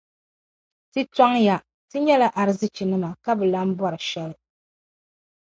Ti 0.91 1.01
tɔŋya; 1.15 1.55
ti 1.89 1.97
nyɛla 2.05 2.27
arzichilaannima 2.41 3.09
ka 3.23 3.31
bi 3.37 3.45
lan 3.53 3.69
bɔri 3.77 3.99
shɛli. 4.09 4.35